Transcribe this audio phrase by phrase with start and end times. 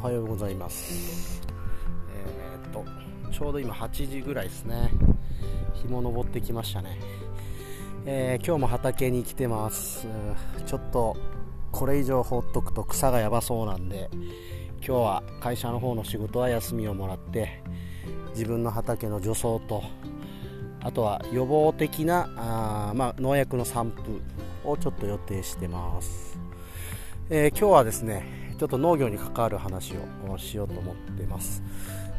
[0.00, 1.42] おはようございます。
[2.10, 2.86] えー、っと
[3.30, 4.90] ちょうど今8時ぐらいですね。
[5.74, 6.98] 日も昇ってきましたね、
[8.06, 10.06] えー、今日も畑に来てます。
[10.64, 11.18] ちょっと
[11.70, 14.08] これ以上放っとくと草がやばそうなんで
[14.76, 17.62] 今日は会社の方の仕事は休みをもらって
[18.30, 19.82] 自分の畑の除草と
[20.80, 23.92] あとは予防的なあ、まあ、農薬の散
[24.64, 26.40] 布をちょっと予定してます、
[27.28, 29.94] えー、今日はですねちょっと農業に関わる話
[30.28, 31.62] をしようと思っています、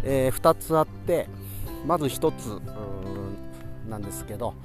[0.03, 1.27] えー、2つあって
[1.85, 2.59] まず1つ
[3.87, 4.55] なんですけど、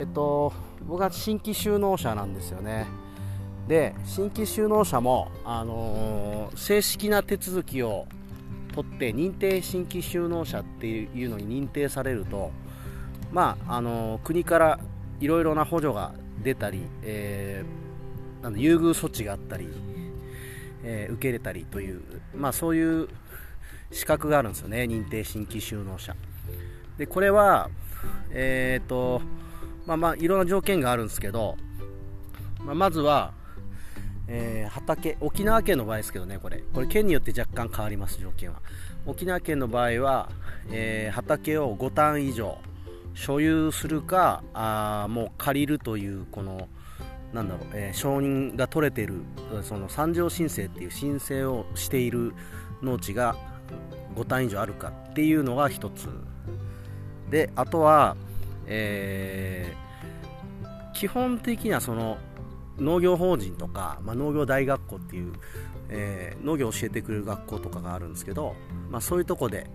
[0.00, 0.52] えっと、
[0.84, 2.86] 僕は新規就農者なんですよね。
[3.68, 8.06] で新規就農者も、あのー、正式な手続きを
[8.74, 12.50] 取って認定新規就農者っていうのに認定されると、
[13.30, 14.80] まああのー、国から
[15.20, 19.68] いろいろな補助が出たり、えー、なん優遇措置があったり
[20.84, 22.02] えー、受け入れたりという、
[22.34, 23.08] まあ、そういう
[23.90, 24.82] 資格があるんですよね。
[24.82, 26.16] 認定新規就農者。
[26.98, 27.70] でこれは
[28.30, 29.22] えっ、ー、と
[29.86, 31.56] まあまあいろんな条件があるんですけど、
[32.60, 33.32] まあ、まずは、
[34.28, 36.62] えー、畑沖縄県の場合ですけどねこれ。
[36.72, 38.60] これ県によって若干変わります条件は。
[39.04, 40.30] 沖縄県の場合は、
[40.70, 42.58] えー、畑を5単以上
[43.14, 46.68] 所有するかあもう借りるというこの
[47.32, 49.22] なんだろう、えー、承認が取れている
[49.62, 52.34] その三条申請っていう申請をしている
[52.82, 53.36] 農地が
[54.14, 56.08] 5単以上あるかっていうのが一つ。
[57.30, 58.14] であとは、
[58.66, 62.18] えー、基本的にはその
[62.78, 65.32] 農業法人とか、まあ、農業大学校っていう、
[65.88, 68.54] えー、農業を教えてくれる学校とかがあるんですけど、
[68.90, 69.66] まあ、そういうとこで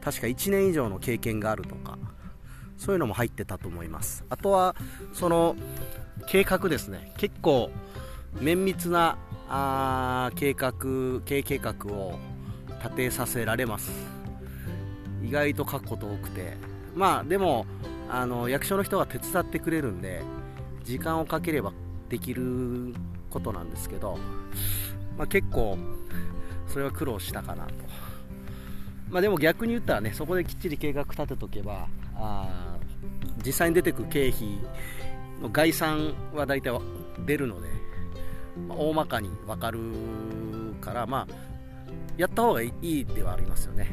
[0.00, 1.98] 確か1年以上の経験があるとか
[2.80, 4.24] そういうのも入ってたと思います。
[4.30, 4.74] あとは
[5.12, 5.54] その
[6.26, 7.12] 計画ですね。
[7.18, 7.70] 結構
[8.40, 10.72] 綿密なあ計画
[11.26, 12.18] 経営計画を
[12.82, 13.92] 立てさせられます。
[15.22, 16.56] 意外と書くこと多くて。
[16.94, 17.66] まあでも
[18.08, 20.22] あの役所の人が手伝ってくれるんで
[20.82, 21.72] 時間をかければ
[22.08, 22.94] できる
[23.28, 24.18] ことなんですけど、
[25.16, 25.78] まあ、結構
[26.66, 27.72] それは苦労したかなと、
[29.10, 32.76] まあ、でも逆に言ったらねそこできっちり計画立てとけばあ
[33.44, 34.58] 実際に出てくる経費
[35.42, 36.78] の概算は大体
[37.26, 37.68] 出るので、
[38.68, 39.80] まあ、大まかに分かる
[40.80, 41.34] からまあ
[42.16, 43.90] やった方がいいではありますよね、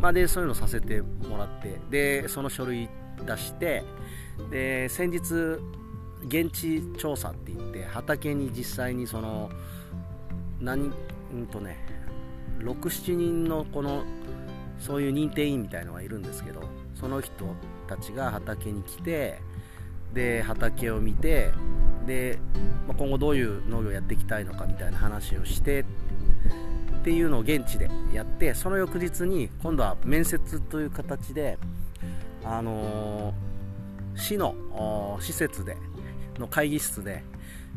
[0.00, 2.88] まあ、でそういうのさせてもらってでその書類
[3.26, 3.84] 出して
[4.50, 5.18] で先日
[6.26, 9.50] 現地調査って言って畑に実際にその
[10.60, 10.92] 何
[11.32, 11.97] うんとね
[12.60, 14.04] 67人のこの
[14.78, 16.62] そういう認定員みたいのがいるんですけど
[16.94, 17.32] その人
[17.88, 19.40] たちが畑に来て
[20.14, 21.52] で畑を見て
[22.06, 22.38] で、
[22.86, 25.84] ま、今後どういう農業をやっていきたいのかみたいな話をしてっ
[27.04, 31.58] ていうのを現地でやってその翌日に今度は面接という形で、
[32.44, 35.76] あのー、市の施設で
[36.38, 37.22] の会議室で、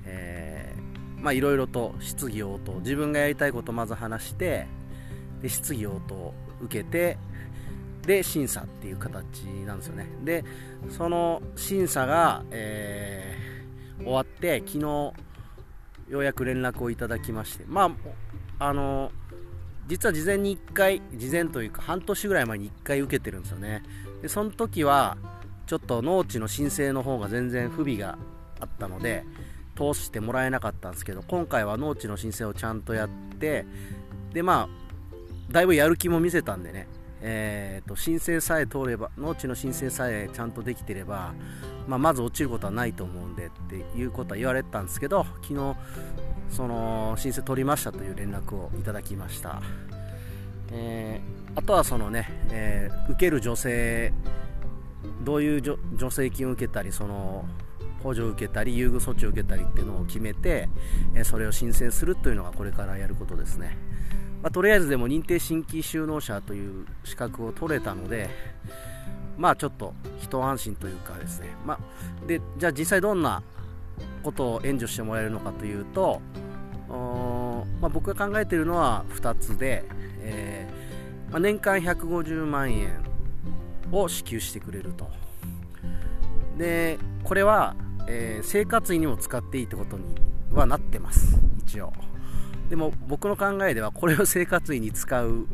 [0.05, 0.75] え、
[1.21, 2.73] まあいろいろと質疑応答。
[2.79, 4.67] 自分がやりたいことをまず話して
[5.41, 7.17] で質疑応答を受けて
[8.05, 10.07] で審査っていう形なんですよね。
[10.23, 10.43] で
[10.89, 15.13] その審査が、えー、終わって昨日よ
[16.09, 17.65] うやく連絡をいただきまして。
[17.67, 17.95] ま
[18.59, 19.11] ああの
[19.87, 23.83] 実は事前に1回事前というか半年ぐらい前に1回受けてるんですよね。
[24.21, 25.17] でその時は
[25.65, 28.17] ちょっと農地の申請の方が全然不備が
[28.59, 29.25] あったので
[29.93, 33.09] 通してもらえなかったんですけど今回は農地の申請をちゃんとやっ
[33.39, 33.65] て
[34.33, 34.69] でまあ
[35.51, 36.87] だいぶやる気も見せたんでね
[37.23, 41.33] えーと、申請さえ通れば農地の申請さえちゃんとできてれば、
[41.87, 45.75] まあ、まず落ちることはないと思うんでっていうことは言われてたんですけど昨日
[46.49, 49.61] その申請取りましたという連絡をいただきました、
[50.71, 54.11] えー、あとはそのね、えー、受ける女性
[55.23, 57.45] どういう助成金を受けたりその
[58.03, 60.69] 補助を受けたり優遇措置を受けたりっていうのを決めて、
[61.15, 63.77] えそれを申請するというのがこれからやることですね。
[64.41, 68.29] まあ、とりあえずでも認定新規就農者という資格を取れたので、
[69.37, 73.43] まあちょっと一安心というかですね、まあ、でじゃあ実際どんな
[74.23, 76.21] ことを援助してもらえるのかというと、
[76.89, 79.83] まあ、僕が考えているのは2つで、
[80.19, 83.03] えー、まあ、年間150万円
[83.91, 85.09] を支給してくれると。
[86.57, 87.75] でこれは、
[88.07, 90.03] えー、生活費にも使っていいってことに
[90.51, 91.37] はなってます。
[91.59, 91.93] 一応。
[92.69, 95.45] でも僕の考えではこれを生活費に使う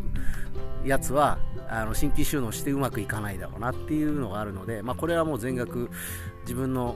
[0.86, 5.90] やつはあの新規収納してうまくいかないだろうなっていうのがあるので、まあ、これはもう全額
[6.42, 6.96] 自分の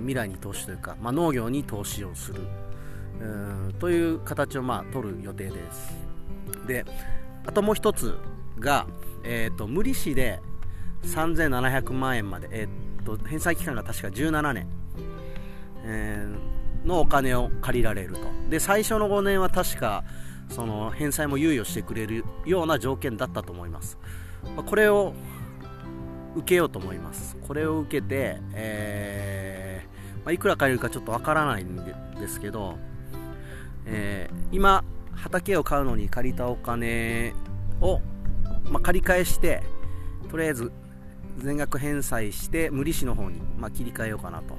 [0.00, 2.42] 未来に投資というか、まあ、農業に投資をする。
[3.80, 5.92] という形をまあ取る予定です。
[6.66, 6.84] で
[7.46, 8.16] あともう一つ
[8.60, 8.86] が、
[9.24, 10.40] えーと、無利子で
[11.04, 14.66] 3700万円まで、えーと、返済期間が確か17年、
[15.84, 18.20] えー、のお金を借りられると。
[18.50, 20.04] で最初の5年は確か
[20.50, 23.98] その返済も猶予してくれるような条件だったと思います、
[24.56, 25.12] まあ、これを
[26.34, 27.36] 受けようと思います。
[27.46, 32.78] これを受けて、えー、まあ、いくら借りるかちょっとわからないんですけど、
[33.86, 34.84] えー、今
[35.14, 37.34] 畑を買うのに借りたお金
[37.80, 38.00] を、
[38.64, 39.62] まあ、借り返して
[40.30, 40.70] とりあえず
[41.38, 44.56] 全額返済して無利子の方に、まあ、切り替えようかなと。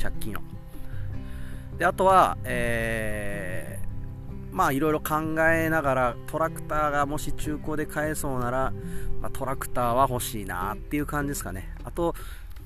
[0.00, 0.40] 借金を。
[1.78, 3.78] であとは、え、
[4.52, 5.16] まあいろいろ考
[5.50, 8.72] えながらトラクターがもし中古で買えそうなら、
[9.20, 11.74] まあ、トラクターは欲しいなっていう感じですかね。
[11.84, 12.14] あと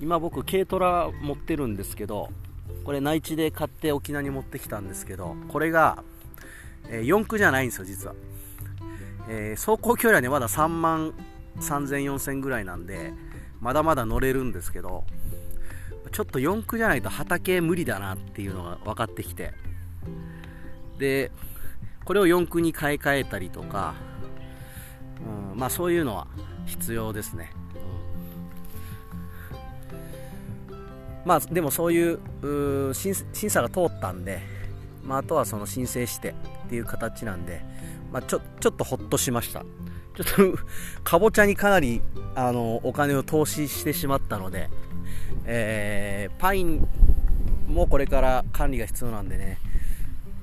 [0.01, 2.31] 今僕軽トラ持ってるんですけど
[2.85, 6.03] これ内地で買って沖縄に持ってきたんですけどこれが、
[6.89, 8.15] えー、4駆じゃないんですよ実は、
[9.29, 11.13] えー、走行距離はねまだ3万
[11.61, 13.13] 3000、4000ぐらいなんで
[13.61, 15.05] まだまだ乗れるんですけど
[16.13, 19.53] ちょっと4駆じゃないと畑無理だなっていうのが分かってきて。
[20.99, 21.33] で
[22.05, 23.95] これを4駆に買い替えたりとか、
[25.53, 26.27] うん、まあそういうのは
[26.67, 27.53] 必要ですね、
[30.71, 30.79] うん、
[31.25, 34.41] まあでもそういう審査が通ったんで、
[35.05, 36.35] まあ、あとはその申請して
[36.67, 37.63] っていう形なんで、
[38.13, 39.65] まあ、ちょちょっとほっとしました。
[40.17, 40.59] ちょっと
[41.05, 42.01] かぼちゃにかなり
[42.35, 44.69] あのお金を投資してしまったので
[45.45, 46.87] えー、パイン
[47.67, 49.59] もこれから管理が必要なんでね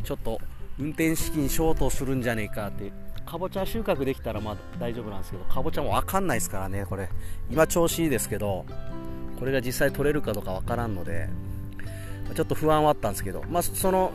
[0.03, 0.39] ちょっと
[0.79, 2.91] 運転資金ショートするんじゃねえかって
[3.25, 7.09] かぼちゃ収穫できたらまあ大丈夫なんですけどかぼちゃも分かんないですからねこれ。
[7.49, 8.65] 今調子いいですけど
[9.39, 11.29] これが実際取れるかどうか分からんので
[12.33, 14.11] ちょっと不安はあったんですけど、まあ、その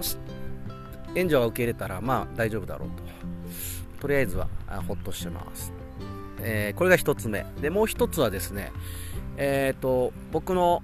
[1.15, 3.12] 援助が受け入れたらまあ大丈夫だろうと。
[4.03, 4.49] とりあえずは
[4.89, 5.73] ほっとしてます、
[6.41, 7.47] えー、これが1つ目。
[7.61, 8.73] でもう1つはですね
[9.37, 10.83] えーと、僕の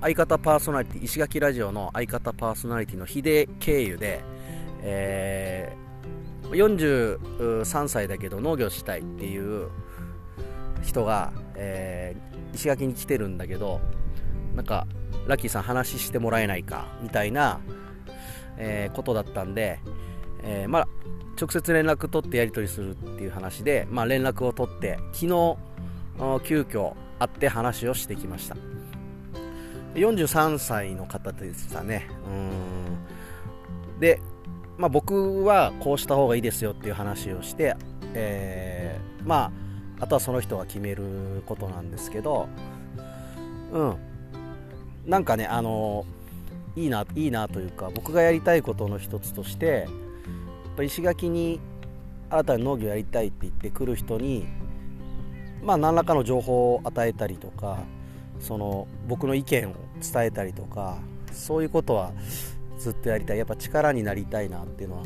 [0.00, 4.22] 相方パーソナリティ石垣ラジオの相方パーソナリティの秀経由で、
[4.80, 9.68] えー、43歳だけど農業したいっていう
[10.82, 13.80] 人が、えー、石垣に来てるんだけど
[14.54, 14.86] なんか
[15.26, 17.60] ラッキーさん話してもらえないかみたいな、
[18.56, 19.80] えー、ことだったんで、
[20.42, 20.88] えー、まあ
[21.40, 25.56] 直接連絡取ってやり取りするっていう話で、まあ、連絡を取って昨日
[26.44, 28.56] 急遽会って話をしてきました。
[29.94, 32.08] 43歳の方でしたね。
[32.26, 34.00] うん。
[34.00, 34.20] で、
[34.78, 37.76] まあ、僕はこうした方がいいですよっていう話をして、
[38.14, 39.50] えー、ま
[39.98, 42.48] ああとはその人が決めることなんですけど
[43.72, 43.96] うん。
[45.06, 46.06] なんかねあの
[46.76, 49.88] いいないいなというか僕がやりたいことの一つとして
[50.76, 51.60] ぱ石垣に
[52.30, 54.46] 新たに農業やりたいって言ってくる人に
[55.62, 57.84] まあ、何らかの情報を与えたりとか
[58.40, 60.98] その僕の意見を伝えたりとか
[61.32, 62.12] そういうことは
[62.78, 63.38] ずっとやりたい。
[63.38, 65.04] やっぱ力になりたいなっていうのは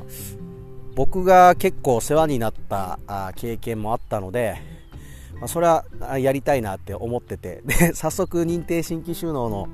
[0.95, 2.99] 僕が結構世話になった
[3.37, 4.57] 経験もあったので、
[5.39, 5.85] まあ、それは
[6.19, 7.63] やりたいなって思ってて。
[7.67, 9.69] で早速認定新規収納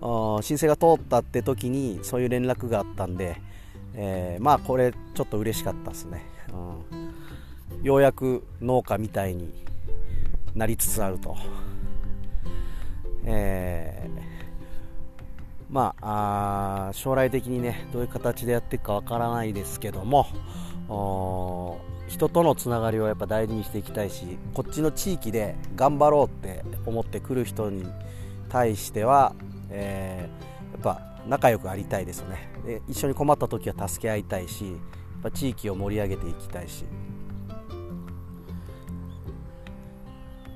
[0.00, 3.42] の申請が通ったって時にそういう連絡があったんで、
[3.94, 6.24] えー、まあこれちょっと嬉しかったですね、
[7.72, 9.52] うん、ようやく農家みたいに
[10.54, 11.36] なりつつあると、
[13.24, 14.20] えー、
[15.70, 20.26] まああ将来的にねどういう形でやっていくかわからないですけども
[22.08, 27.86] 人とのつながりをやっぱ大事にしていきたいしこっちの地域で頑張ろうって思ってくる人に
[28.48, 29.32] 対しては、
[29.70, 32.48] えー、やっぱ仲良くありたいですよね。
[32.64, 34.76] で一緒に困った時は助け合いたいしやっ
[35.22, 36.84] ぱ地域を盛り上げていきたいし。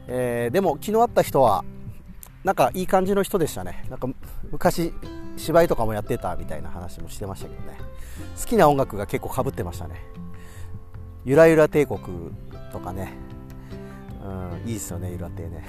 [0.06, 1.64] えー、でも昨日会った人は
[2.44, 3.87] なんかいい感じの人でしたね。
[3.88, 4.09] なんか
[4.50, 4.92] 昔
[5.37, 7.78] 芝居とかもやってたみたいな話もしてましたけどね。
[8.38, 9.97] 好きな音楽が結構かぶってましたね。
[11.25, 12.00] ゆらゆら帝国
[12.73, 13.12] とかね。
[14.25, 15.64] うんいいですよねゆら帝ね。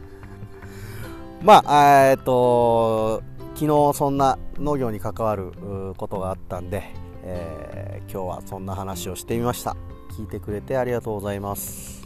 [1.42, 3.22] まあえー、っと
[3.60, 5.52] 昨日そんな農業に関わる
[5.98, 9.76] ことがあったんで、えー、今日はそんな話をしてみました。
[10.16, 11.99] 聞いてくれてありがとうございます。